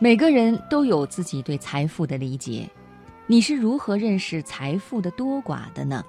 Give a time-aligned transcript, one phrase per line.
[0.00, 2.68] 每个人都有自己对财富的理解，
[3.26, 6.04] 你是如何认识财富的多寡的呢？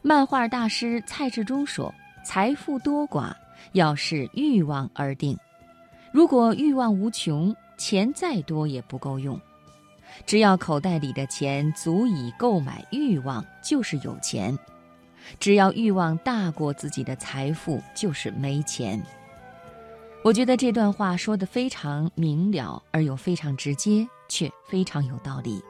[0.00, 1.92] 漫画大师蔡志忠说
[2.24, 3.32] ：“财富多寡
[3.72, 5.36] 要视欲望而定。
[6.12, 9.38] 如果欲望无穷，钱再多也不够用。
[10.24, 14.56] 只要口袋里的钱足以购买欲望，就是有钱；
[15.40, 19.02] 只要欲望大过自己的财富，就是没钱。”
[20.24, 25.62] 我觉得这段话说的非常明了，而又非常直接，却非常有道理。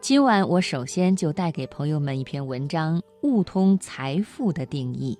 [0.00, 5.16] 今晚我首先就带给朋友们一篇文章，悟通财富的定义，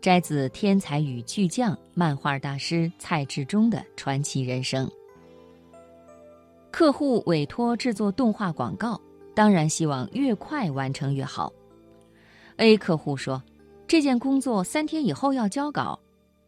[0.00, 4.88] 摘自《天才与巨匠》漫画大师蔡志忠的传奇人生。
[6.70, 8.98] 客户委托制作动画广告，
[9.34, 11.52] 当然希望越快完成越好。
[12.56, 13.42] A 客户说
[13.88, 15.98] ：“这件工作三天以后要交稿。”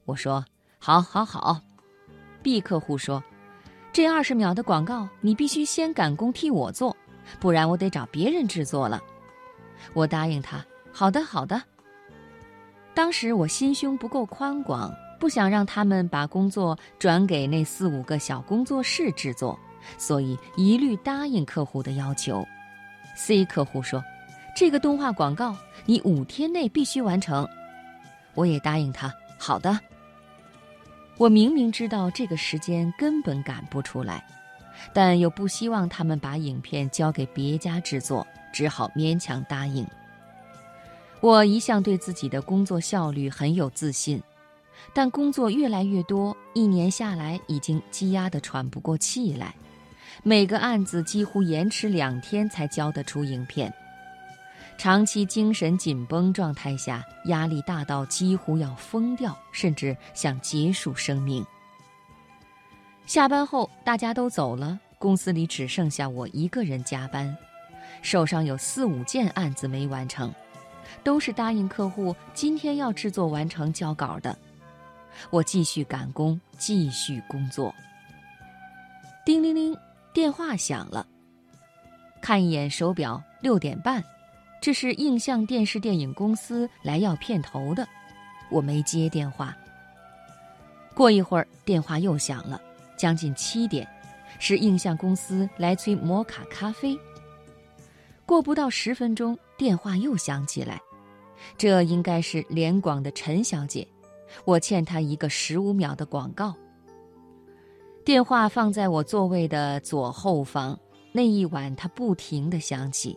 [0.06, 0.42] 我说。
[0.86, 1.60] 好，好，好。
[2.44, 3.20] B 客户说
[3.92, 6.96] ：“这二十秒的广告，你必须先赶工替我做，
[7.40, 9.02] 不然我得找别人制作了。”
[9.94, 11.60] 我答应他：“好的，好的。”
[12.94, 19.58] 当时我心胸不够宽广，不想让他们把工作转给那四五个小工作室制作，
[19.98, 22.46] 所以一律答应客户的要求。
[23.16, 24.00] C 客户说
[24.54, 27.44] ：“这个动画广告你五天内必须完成。”
[28.34, 29.76] 我也答应他：“好的。”
[31.18, 34.22] 我明明知道这个时间根本赶不出来，
[34.92, 39.86] 但又不希望他们把影片交给别家制作，只好勉强答应。
[41.20, 44.22] 我一向对自己的工作效率很有自信，
[44.92, 49.54] 但工作越来越多，一年下来已经积压得喘不过气来，
[50.22, 53.72] 每个案子几乎延迟两天才交得出影片。
[54.78, 61.44] 长期精神紧绷状态下，压力大到几乎要疯掉，甚至想结束生命。
[63.06, 67.34] 下班后大家都走了，公司里只剩下我一个人加班，
[68.02, 70.32] 手上有四五件案子没完成，
[71.02, 74.36] 都是答应客户今天要制作完成交稿的。
[75.30, 77.74] 我继续赶工，继续工作。
[79.24, 79.76] 叮铃铃，
[80.12, 81.06] 电话响了。
[82.20, 84.04] 看一眼手表，六点半。
[84.60, 87.86] 这是映像电视电影公司来要片头的，
[88.50, 89.56] 我没接电话。
[90.94, 92.60] 过一会儿电话又响了，
[92.96, 93.86] 将近七点，
[94.38, 96.98] 是映像公司来催摩卡咖啡。
[98.24, 100.80] 过不到十分钟，电话又响起来，
[101.56, 103.86] 这应该是联广的陈小姐，
[104.44, 106.54] 我欠她一个十五秒的广告。
[108.04, 110.76] 电话放在我座位的左后方，
[111.12, 113.16] 那一晚它不停地响起。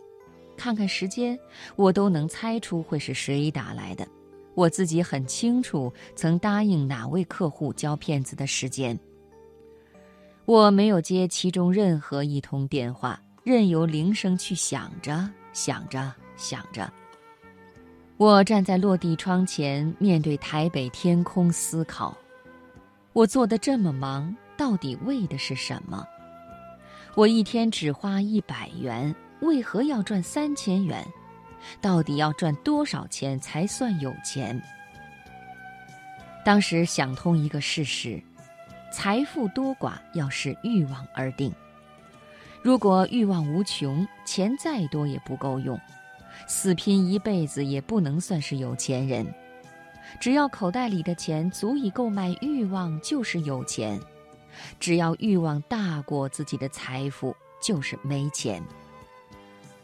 [0.60, 1.40] 看看时间，
[1.74, 4.06] 我都能猜出会是谁打来的。
[4.54, 8.98] 我自己很清楚曾答应哪位客户交片子的时间。
[10.44, 16.92] 我没有接其中任何一通电话，任由铃声去响着、响着、响着。
[18.18, 22.14] 我站在落地窗前，面对台北天空思考：
[23.14, 26.06] 我做的这么忙，到底为的是什么？
[27.14, 29.16] 我一天只花一百元。
[29.40, 31.06] 为何要赚三千元？
[31.80, 34.60] 到底要赚多少钱才算有钱？
[36.44, 38.20] 当时想通一个事实：
[38.90, 41.52] 财富多寡要视欲望而定。
[42.62, 45.78] 如果欲望无穷，钱再多也不够用，
[46.46, 49.26] 死拼一辈子也不能算是有钱人。
[50.18, 53.98] 只要口袋里的钱足以购买欲望，就是有钱；
[54.78, 58.62] 只要欲望大过自己的财富，就是没钱。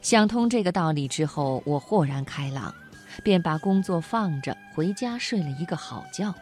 [0.06, 2.72] 想通这个道理之后，我豁然开朗，
[3.24, 6.32] 便把工作放着，回家睡了一个好觉。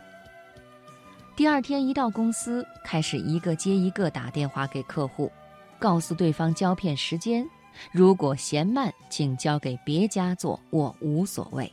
[1.34, 5.32] 第二天一到公司，开始一个接一个打电话给客户，
[5.78, 7.48] 告诉对方胶片时间，
[7.90, 11.72] 如果嫌慢，请交给别家做，我无所谓。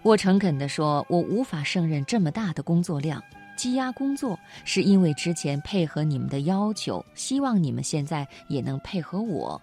[0.00, 3.22] 我诚恳地说，我无法胜任这么大的工作量，
[3.54, 9.60] 积压工作是因为之前配合你们的要求，希望你们现在也能配合我。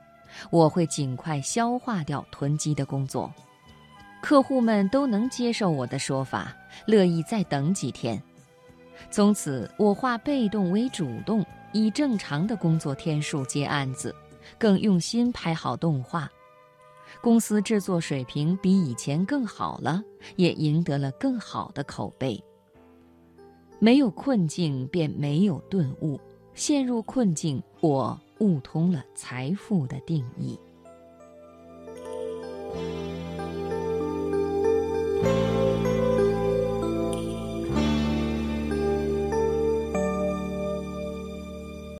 [0.49, 3.31] 我会尽快消化掉囤积的工作，
[4.21, 6.55] 客户们都能接受我的说法，
[6.85, 8.21] 乐意再等几天。
[9.09, 14.13] 从此，我化被动为主动，以正常的工作天数接案子，
[14.57, 16.29] 更用心拍好动画。
[17.21, 20.03] 公司制作水平比以前更好了，
[20.35, 22.41] 也赢得了更好的口碑。
[23.79, 26.19] 没有困境，便没有顿悟；
[26.53, 28.19] 陷入困境，我。
[28.39, 30.59] 悟通了财富的定义。